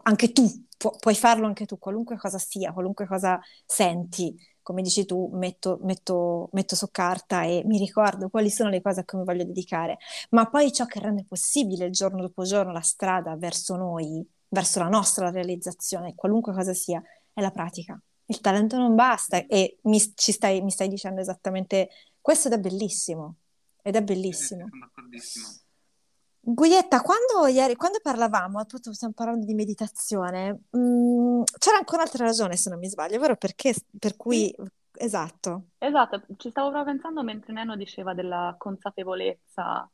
[0.04, 0.48] anche tu
[0.78, 5.80] pu- puoi farlo anche tu, qualunque cosa sia, qualunque cosa senti, come dici tu, metto,
[5.82, 9.46] metto, metto su carta e mi ricordo quali sono le cose a cui mi voglio
[9.46, 9.98] dedicare,
[10.32, 14.80] ma poi ciò che rende possibile il giorno dopo giorno la strada verso noi, verso
[14.80, 17.02] la nostra realizzazione, qualunque cosa sia,
[17.34, 18.00] è la pratica.
[18.26, 23.36] Il talento non basta e mi, stai, mi stai dicendo esattamente questo ed è bellissimo,
[23.88, 24.68] ed è bellissimo.
[24.68, 25.48] Sono d'accordissimo.
[26.42, 32.26] Guietta, quando, ieri, quando parlavamo, appunto stiamo parlando di meditazione, mh, mm, c'era anche un'altra
[32.26, 33.38] ragione se non mi sbaglio, vero?
[33.38, 34.70] Perché, per cui, sì.
[34.98, 35.68] esatto.
[35.78, 39.90] Esatto, ci stavo proprio pensando mentre Neno diceva della consapevolezza,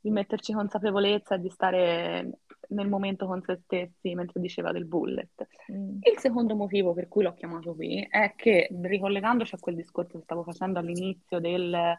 [0.00, 2.38] di metterci consapevolezza e di stare
[2.70, 5.46] nel momento con se stessi mentre diceva del bullet.
[5.70, 5.98] Mm.
[6.00, 10.24] Il secondo motivo per cui l'ho chiamato qui è che, ricollegandoci a quel discorso che
[10.24, 11.96] stavo facendo all'inizio del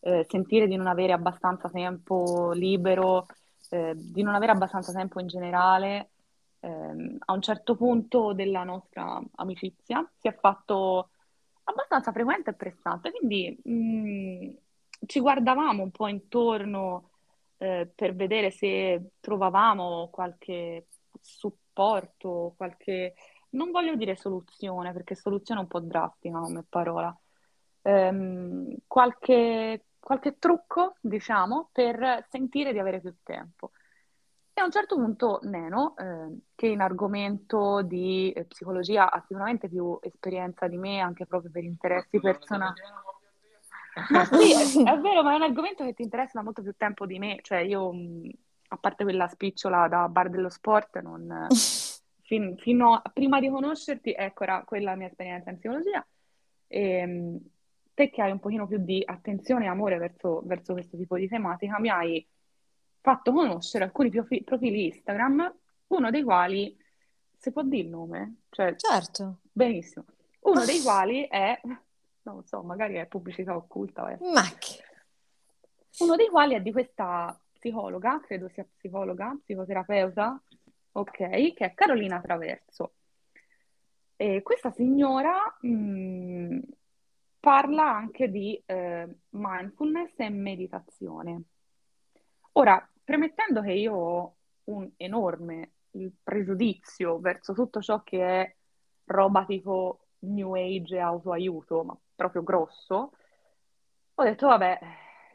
[0.00, 3.26] eh, sentire di non avere abbastanza tempo libero,
[3.70, 6.10] eh, di non avere abbastanza tempo in generale,
[6.60, 11.10] ehm, a un certo punto della nostra amicizia si è fatto
[11.64, 14.50] abbastanza frequente e pressante, quindi mh, mm,
[15.06, 17.10] ci guardavamo un po' intorno
[17.58, 20.86] eh, per vedere se trovavamo qualche
[21.20, 23.14] supporto, qualche...
[23.50, 27.16] non voglio dire soluzione, perché soluzione è un po' drastica come parola,
[27.82, 33.72] ehm, qualche qualche trucco, diciamo, per sentire di avere più tempo.
[34.54, 39.68] E a un certo punto Neno, eh, che in argomento di eh, psicologia ha sicuramente
[39.68, 42.80] più esperienza di me, anche proprio per interessi personali.
[44.08, 47.04] Ma sì, è, vero, ma è un argomento che ti interessa da molto più tempo
[47.04, 47.40] di me.
[47.42, 47.92] Cioè, io,
[48.68, 51.48] a parte quella spicciola da bar dello sport, non,
[52.22, 56.06] fin, fino a, prima di conoscerti, ecco, era quella la mia esperienza in psicologia.
[56.66, 57.40] E, ehm,
[57.98, 61.26] te che hai un pochino più di attenzione e amore verso, verso questo tipo di
[61.26, 62.24] tematica, mi hai
[63.00, 64.08] fatto conoscere alcuni
[64.44, 65.52] profili Instagram,
[65.88, 66.78] uno dei quali,
[67.36, 68.42] se può dire il nome?
[68.50, 69.40] Cioè, certo.
[69.50, 70.04] Benissimo.
[70.42, 71.60] Uno dei quali è,
[72.22, 74.08] non lo so, magari è pubblicità occulta.
[74.12, 74.18] Eh.
[74.32, 74.84] Ma che...
[75.98, 80.40] Uno dei quali è di questa psicologa, credo sia psicologa, psicoterapeuta,
[80.92, 82.92] ok, che è Carolina Traverso.
[84.14, 86.58] E questa signora mh, mm,
[87.40, 91.42] parla anche di eh, mindfulness e meditazione.
[92.52, 95.72] Ora, premettendo che io ho un enorme
[96.22, 98.54] pregiudizio verso tutto ciò che è
[99.04, 103.12] roba tipo New Age e autoaiuto, ma proprio grosso,
[104.14, 104.78] ho detto, vabbè,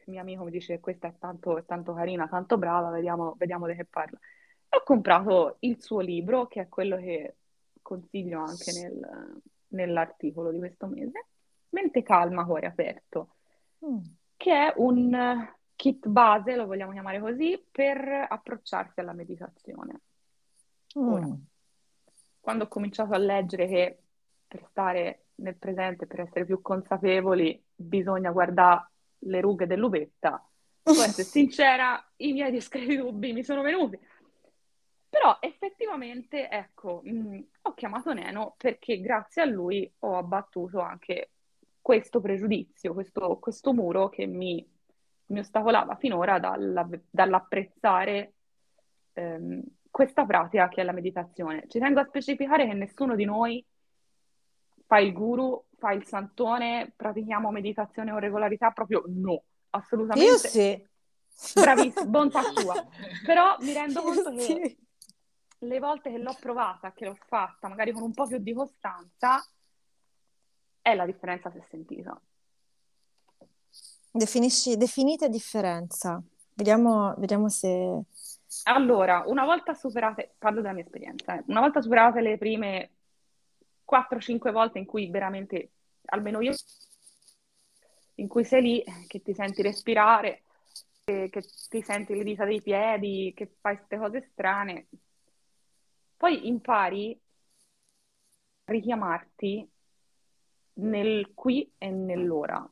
[0.05, 3.65] il mio amico mi dice questa è tanto, è tanto carina, tanto brava, vediamo, vediamo
[3.67, 4.19] di che parla.
[4.67, 7.35] E ho comprato il suo libro, che è quello che
[7.81, 11.27] consiglio anche nel, nell'articolo di questo mese,
[11.73, 13.35] Mente calma, cuore aperto,
[13.85, 13.97] mm.
[14.37, 20.01] che è un kit base, lo vogliamo chiamare così, per approcciarsi alla meditazione.
[20.97, 21.11] Mm.
[21.11, 21.27] Ora,
[22.39, 23.97] quando ho cominciato a leggere che
[24.47, 30.47] per stare nel presente, per essere più consapevoli, bisogna guardare le rughe dell'uvetta,
[30.81, 33.99] può essere sincera, i miei discreti dubbi mi sono venuti.
[35.09, 41.32] Però effettivamente, ecco, mh, mm, ho chiamato Neno perché grazie a lui ho abbattuto anche
[41.83, 44.65] questo pregiudizio, questo, questo muro che mi,
[45.27, 48.33] mi ostacolava finora dalla, dall'apprezzare
[49.11, 51.65] ehm, questa pratica che è la meditazione.
[51.67, 53.63] Ci tengo a specificare che nessuno di noi
[54.85, 60.31] fa il guru, fa il santone, pratichiamo meditazione con regolarità, proprio no, assolutamente.
[60.31, 60.87] Io sì.
[61.59, 62.87] Bravissimo, bontà tua.
[63.25, 64.77] Però mi rendo conto che sì.
[65.57, 69.43] le volte che l'ho provata, che l'ho fatta, magari con un po' più di costanza,
[70.83, 72.21] è la differenza si è sentita.
[74.11, 76.21] Definisci, definite differenza.
[76.53, 78.03] Vediamo, vediamo se...
[78.65, 82.91] Allora, una volta superate, parlo della mia esperienza, eh, una volta superate le prime
[83.83, 85.71] 4-5 volte in cui veramente,
[86.05, 86.53] almeno io,
[88.15, 90.43] in cui sei lì, che ti senti respirare,
[91.03, 94.87] che, che ti senti le dita dei piedi, che fai queste cose strane,
[96.15, 97.19] poi impari
[98.65, 99.72] a richiamarti
[100.75, 102.67] nel qui e nell'ora,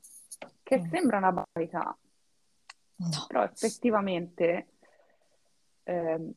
[0.64, 0.90] che mm.
[0.90, 1.98] sembra una banalità,
[2.96, 3.26] no.
[3.28, 4.68] però effettivamente
[5.84, 6.34] eh,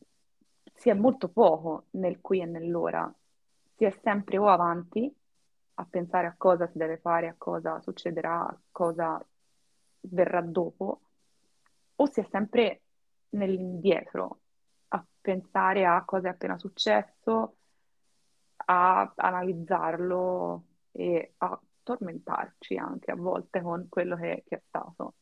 [0.75, 3.13] si è molto poco nel qui e nell'ora,
[3.77, 5.13] si è sempre o avanti
[5.77, 9.25] a pensare a cosa si deve fare, a cosa succederà, a cosa
[10.01, 11.01] verrà dopo,
[11.97, 12.83] o si è sempre
[13.31, 14.41] nell'indietro
[14.89, 17.57] a pensare a cosa è appena successo,
[18.67, 20.65] a analizzarlo,
[20.97, 25.15] e a tormentarci anche a volte con quello che, che è stato.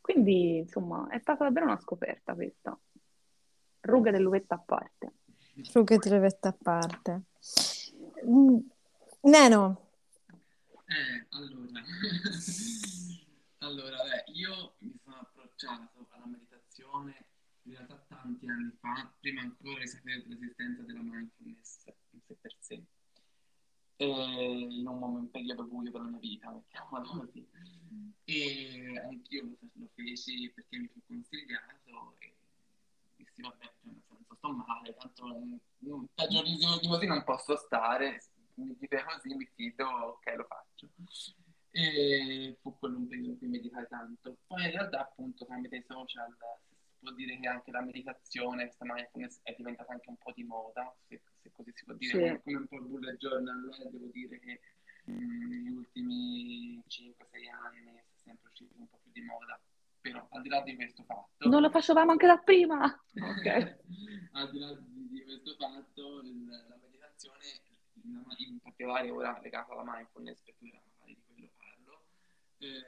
[0.00, 2.78] Quindi, insomma, è stata davvero una scoperta questa.
[3.80, 5.12] Rughe dell'uvetta a parte.
[5.72, 7.22] Rughe dell'uvetta a parte.
[8.26, 8.58] Mm,
[9.22, 9.90] Neno.
[10.86, 11.82] Eh, allora...
[13.58, 17.26] allora, beh, io mi sono approcciato alla meditazione
[17.64, 22.56] in realtà tanti anni fa, prima ancora di sapere dell'esistenza della mindfulness in sé per
[22.58, 22.82] sé.
[24.04, 27.46] In un, momento, un periodo buio della mia vita, mettiamola così.
[28.24, 32.32] E anch'io lo, lo feci perché mi fu consigliato e
[33.16, 38.22] dissi vabbè, cioè, nel senso sto male, tanto un peggiorissimo di così non posso stare,
[38.54, 40.88] mi dite così, mi fido, ok lo faccio.
[41.72, 44.38] E fu quello un periodo in cui meditai tanto.
[44.46, 46.34] Poi in realtà appunto tramite i social
[46.98, 50.94] può dire che anche la meditazione, questa mindfulness è diventata anche un po' di moda,
[51.06, 52.42] se, se così si può dire, sì.
[52.42, 54.60] come un po' il bullet journal, eh, devo dire che
[55.10, 59.60] mm, negli ultimi 5-6 anni è sempre uscito un po' più di moda.
[60.00, 61.48] Però al di là di questo fatto...
[61.48, 62.84] Non lo facevamo anche da prima!
[62.84, 63.46] ok.
[64.32, 67.44] al di là di, questo fatto, la meditazione,
[68.38, 72.04] in, particolare ora legata alla mindfulness, perché ora magari di quello parlo,
[72.58, 72.80] eh,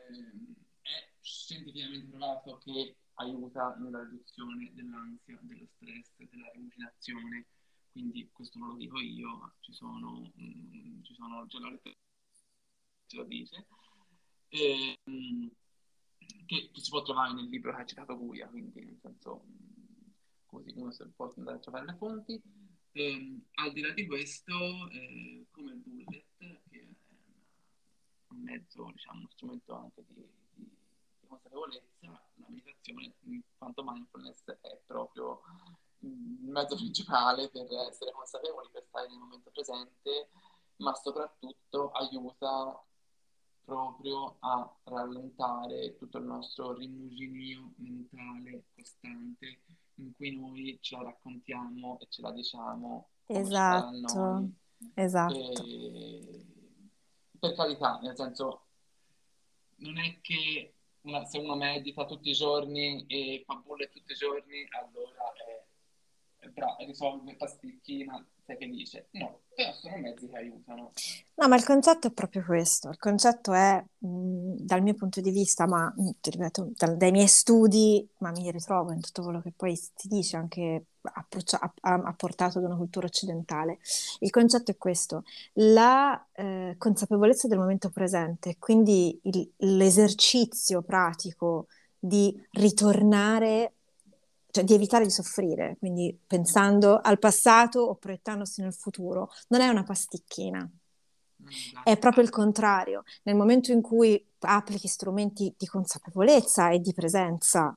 [0.81, 7.47] è scientificamente provato che aiuta nella riduzione dell'ansia, dello stress, della rimucinazione.
[7.93, 12.01] Quindi questo non lo dico io, ci sono, mh, mm, ci sono c'è la letteratura
[13.13, 13.67] ce lo dice,
[14.49, 15.49] e, mh, mm,
[16.47, 20.13] che, si può trovare nel libro che ha citato Guia, quindi nel senso mh,
[20.47, 22.41] così uno se può andare a trovare le fonti.
[22.93, 26.87] E, ehm, al di là di questo, eh, come il bullet, che è
[28.29, 30.27] un mezzo, diciamo, uno strumento anche di
[31.27, 35.43] consapevolezza, la meditazione, in quanto mindfulness, è proprio
[36.03, 40.31] mezzo principale per essere consapevoli, per stare nel momento presente,
[40.77, 42.83] ma soprattutto aiuta
[43.65, 49.63] proprio a rallentare tutto il nostro rimuginio mentale costante
[49.97, 54.51] in cui noi ce la raccontiamo e ce la diciamo esatto
[54.95, 55.65] esatto.
[55.65, 56.45] E,
[57.39, 58.67] per carità nel senso
[59.77, 64.17] non è che una, se uno medita tutti i giorni e fa bullet tutti i
[64.17, 65.65] giorni, allora è,
[66.43, 69.09] è bravo, risolve pasticchi, ma sei felice.
[69.13, 70.91] No, però sono mezzi che aiutano.
[71.35, 72.89] No, ma il concetto è proprio questo.
[72.89, 77.29] Il concetto è, mh, dal mio punto di vista, ma ti ripeto, dal, dai miei
[77.29, 82.65] studi, ma mi ritrovo in tutto quello che poi si dice anche ha, portato ad
[82.65, 83.79] una cultura occidentale.
[84.19, 85.23] Il concetto è questo,
[85.55, 93.75] la eh, consapevolezza del momento presente, quindi il, l'esercizio pratico di ritornare,
[94.53, 99.69] cioè di evitare di soffrire, quindi pensando al passato o proiettandosi nel futuro, non è
[99.69, 100.61] una pasticchina.
[100.61, 103.03] Mm, è proprio il contrario.
[103.23, 107.75] Nel momento in cui applichi strumenti di consapevolezza e di presenza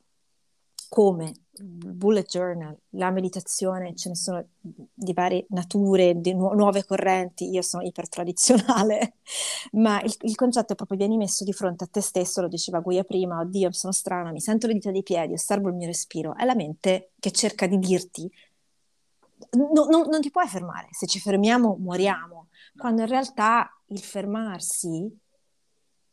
[0.96, 6.86] come il bullet journal, la meditazione, ce ne sono di varie nature, di nu- nuove
[6.86, 9.16] correnti, io sono ipertradizionale,
[9.74, 12.80] ma il, il, concetto è proprio vieni messo di fronte a te stesso, lo diceva
[12.80, 16.34] Guia prima, oddio sono strana, mi sento le dita dei piedi, osservo il mio respiro,
[16.38, 18.32] è la mente che cerca di dirti
[19.52, 25.14] no, no, non ti puoi fermare, se ci fermiamo moriamo, quando in realtà il fermarsi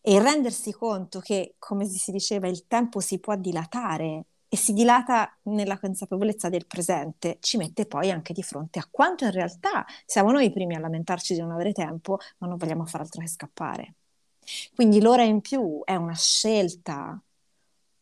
[0.01, 5.35] e rendersi conto che, come si diceva, il tempo si può dilatare e si dilata
[5.45, 10.31] nella consapevolezza del presente, ci mette poi anche di fronte a quanto in realtà siamo
[10.31, 13.29] noi i primi a lamentarci di non avere tempo, ma non vogliamo fare altro che
[13.29, 13.95] scappare.
[14.75, 17.19] Quindi l'ora in più è una scelta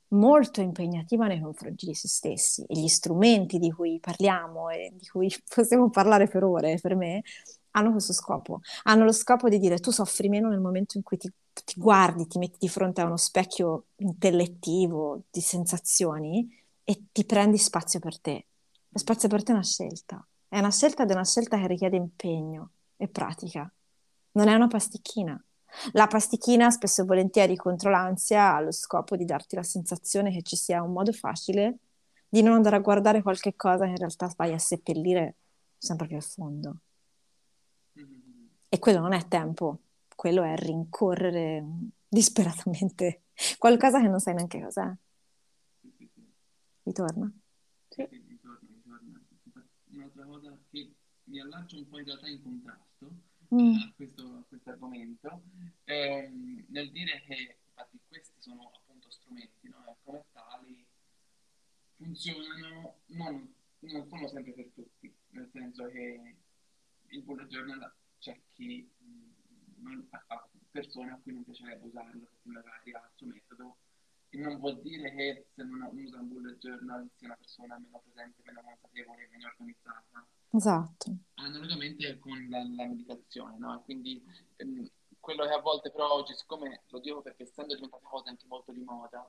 [0.09, 5.07] molto impegnativa nei confronti di se stessi e gli strumenti di cui parliamo e di
[5.07, 7.23] cui possiamo parlare per ore, per me,
[7.73, 8.61] hanno questo scopo.
[8.85, 11.33] Hanno lo scopo di dire tu soffri meno nel momento in cui ti
[11.65, 16.49] ti guardi, ti metti di fronte a uno specchio intellettivo di sensazioni
[16.85, 18.47] e ti prendi spazio per te.
[18.89, 21.67] Lo spazio per te è una scelta, è una scelta ed è una scelta che
[21.67, 23.71] richiede impegno e pratica.
[24.33, 25.43] Non è una pasticchina.
[25.93, 30.43] La pasticchina spesso e volentieri contro l'ansia ha lo scopo di darti la sensazione che
[30.43, 31.79] ci sia un modo facile
[32.29, 35.37] di non andare a guardare qualche cosa che in realtà vai a seppellire
[35.79, 36.81] sempre più a fondo.
[38.73, 39.81] E quello non è tempo,
[40.15, 41.65] quello è rincorrere
[42.07, 43.25] disperatamente
[43.59, 44.89] qualcosa che non sai neanche cos'è.
[46.85, 47.33] Ritorna?
[47.89, 48.07] Sì.
[48.09, 49.25] Ritorna, ritorna.
[49.87, 50.95] Un'altra cosa che
[51.25, 53.11] mi allaccio un po' in realtà in contrasto
[53.53, 53.75] mm.
[53.75, 55.43] a, questo, a questo argomento
[55.85, 59.97] ehm, nel dire che infatti questi sono appunto strumenti, no?
[60.05, 60.87] Come tali
[61.97, 66.37] funzionano, non, non sono sempre per tutti, nel senso che
[67.09, 68.89] il bullet journal c'è chi
[69.77, 73.77] non, a persone a cui non piacerebbe usarlo perché magari ha il suo metodo
[74.33, 78.01] E non vuol dire che se non usa un bullet journal sia una persona meno
[78.01, 80.27] presente, meno consapevole, meno organizzata.
[80.53, 81.17] Esatto.
[81.35, 83.83] Analogamente con la, la meditazione, no?
[83.83, 84.23] Quindi
[84.57, 88.47] ehm, quello che a volte però oggi, siccome lo dico perché essendo diventate cose anche
[88.47, 89.29] molto di moda,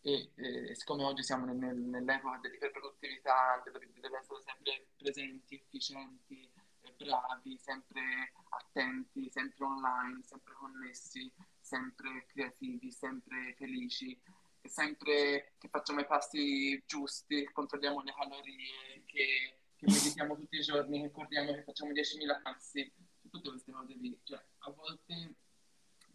[0.00, 6.50] e eh, siccome oggi siamo nel, nel, nell'epoca dell'iperproduttività, dove essere sempre presenti, efficienti,
[6.96, 14.18] bravi, sempre attenti, sempre online, sempre connessi, sempre creativi, sempre felici,
[14.62, 21.02] sempre che facciamo i passi giusti, controlliamo le calorie, che, che meditiamo tutti i giorni,
[21.02, 22.92] che corriamo, che facciamo 10.000 passi,
[23.30, 24.18] tutte queste cose lì.
[24.24, 25.36] Cioè, a volte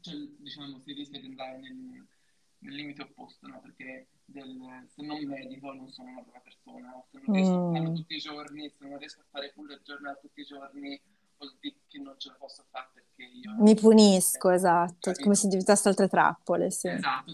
[0.02, 2.08] cioè, diciamo, si rischia di andare nel,
[2.64, 3.60] nel limite opposto, no?
[3.62, 7.68] Perché del, se non medito non sono una brava persona, se non riesco mm.
[7.68, 11.02] a farlo tutti i giorni, se non riesco a fare full giornata tutti i giorni,
[11.38, 13.54] vuol dire che non ce la posso fare perché io...
[13.58, 16.88] Mi punisco, esatto, cioè, come se diventasse altre trappole, sì.
[16.88, 17.32] Esatto,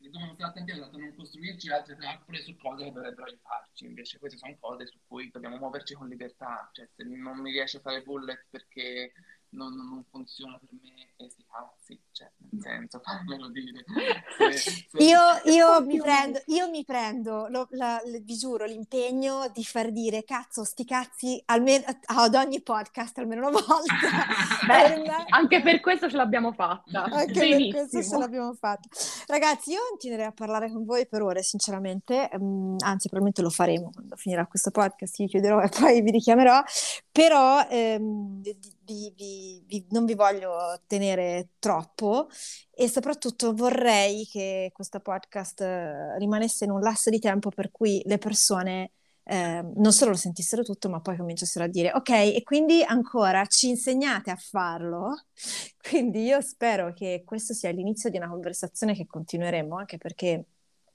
[0.00, 4.38] dobbiamo stare attenti a non costruirci altre trappole su cose che dovrebbero aiutarci, invece queste
[4.38, 8.02] sono cose su cui dobbiamo muoverci con libertà, cioè se non mi riesce a fare
[8.02, 9.12] bullet perché
[9.52, 13.84] non, non, funziona per me e sti cazzi, cioè nel senso, fammelo dire.
[14.36, 14.86] Se, se...
[14.98, 20.24] Io, io, mi prendo, io mi prendo, lo, la, vi giuro, l'impegno di far dire
[20.24, 23.94] cazzo, sti cazzi almeno, ad ogni podcast almeno una volta.
[24.66, 27.04] Beh, anche per questo ce l'abbiamo fatta.
[27.04, 27.70] Anche Benissimo.
[27.70, 28.88] per questo ce l'abbiamo fatta.
[29.26, 33.90] Ragazzi, io continuerei a parlare con voi per ore, sinceramente, um, anzi probabilmente lo faremo
[33.92, 36.62] quando finirà questo podcast, io chiuderò e poi vi richiamerò,
[37.10, 38.40] però um,
[38.84, 42.28] vi, vi, vi, non vi voglio tenere troppo
[42.70, 48.02] e soprattutto vorrei che questo podcast eh, rimanesse in un lasso di tempo per cui
[48.04, 48.92] le persone
[49.24, 53.46] eh, non solo lo sentissero tutto, ma poi cominciassero a dire ok, e quindi ancora
[53.46, 55.26] ci insegnate a farlo.
[55.82, 60.46] Quindi io spero che questo sia l'inizio di una conversazione che continueremo, anche perché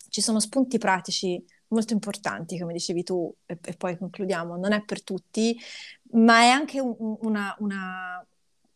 [0.09, 4.83] ci sono spunti pratici molto importanti, come dicevi tu, e, e poi concludiamo, non è
[4.83, 5.57] per tutti,
[6.11, 8.25] ma è anche un, una, una,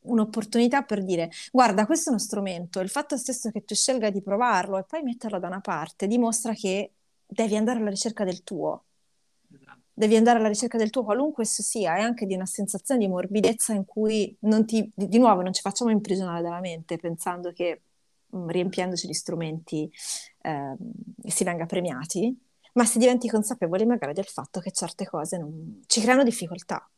[0.02, 4.22] un'opportunità per dire, guarda, questo è uno strumento, il fatto stesso che tu scelga di
[4.22, 6.94] provarlo e poi metterlo da una parte dimostra che
[7.26, 8.86] devi andare alla ricerca del tuo.
[9.54, 9.80] Esatto.
[9.94, 13.08] Devi andare alla ricerca del tuo, qualunque esso sia, e anche di una sensazione di
[13.08, 17.82] morbidezza in cui non ti, di, nuovo non ci facciamo imprigionare dalla mente pensando che
[18.28, 19.92] mh, riempiendoci di strumenti
[20.42, 20.76] eh,
[21.28, 22.36] si venga premiati,
[22.74, 25.84] ma si diventi consapevoli magari del fatto che certe cose non...
[25.86, 26.90] ci creano difficoltà.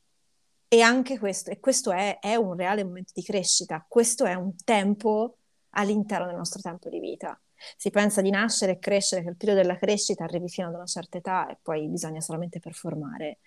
[0.73, 4.55] E anche questo, e questo è, è, un reale momento di crescita, questo è un
[4.63, 5.37] tempo
[5.75, 7.39] all'interno del nostro tempo di vita.
[7.77, 10.87] Si pensa di nascere e crescere, che il periodo della crescita arrivi fino ad una
[10.87, 13.37] certa età e poi bisogna solamente performare.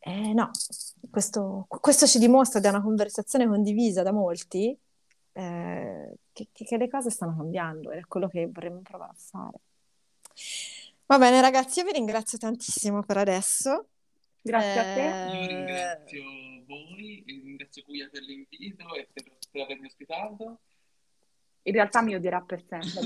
[0.00, 0.50] Eh, no,
[1.08, 4.76] questo, questo ci dimostra da una conversazione condivisa da molti
[5.34, 9.60] eh, che, che, le cose stanno cambiando ed è quello che vorremmo provare a fare.
[11.06, 13.90] Va bene, ragazzi, io vi ringrazio tantissimo per adesso.
[14.46, 15.36] Grazie a te.
[15.36, 16.22] Io ringrazio
[16.66, 20.60] voi, ringrazio Guia per l'invito e per, per avermi ospitato
[21.66, 23.00] in realtà mi odierà per sempre.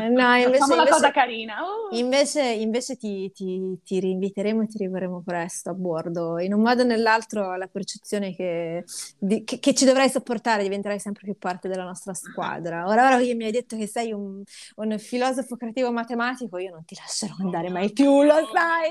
[0.00, 1.62] Eh, no, invece, Facciamo una cosa carina.
[1.64, 1.96] Oh.
[1.96, 6.38] Invece, invece ti, ti, ti, rinviteremo e ti riverremo presto a bordo.
[6.38, 8.84] In un modo o nell'altro la percezione che,
[9.18, 12.86] di, che, che, ci dovrai sopportare diventerai sempre più parte della nostra squadra.
[12.86, 14.42] Ora, ora che mi hai detto che sei un,
[14.76, 18.90] un filosofo creativo matematico, io non ti lascerò andare mai più, lo sai?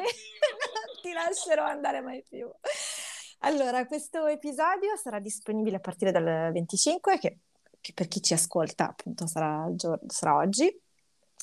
[1.02, 2.50] Ti lascerò andare mai più.
[3.40, 7.38] Allora, questo episodio sarà disponibile a partire dal 25, che
[7.82, 9.68] che per chi ci ascolta appunto sarà,
[10.08, 10.66] sarà oggi,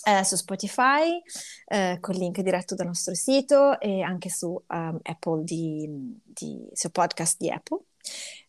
[0.05, 1.21] eh, su Spotify,
[1.67, 6.91] eh, con link diretto dal nostro sito e anche su um, Apple di, di, su
[6.91, 7.81] podcast di Apple.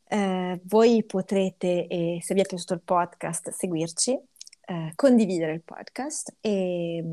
[0.09, 4.19] Eh, voi potrete, eh, se vi è piaciuto il podcast, seguirci,
[4.65, 7.03] eh, condividere il podcast e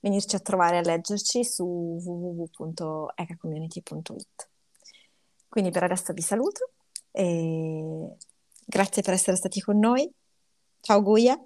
[0.00, 4.48] venirci a trovare a leggerci su www.ecacommunity.it.
[5.48, 6.70] Quindi per adesso vi saluto
[7.12, 8.16] e
[8.70, 10.08] Grazie per essere stati con noi.
[10.80, 11.36] Ciao Guia.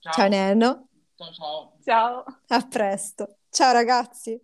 [0.00, 0.88] Ciao, ciao Nenno.
[1.14, 1.72] Ciao ciao.
[1.84, 2.24] Ciao.
[2.48, 3.36] A presto.
[3.50, 4.40] Ciao ragazzi.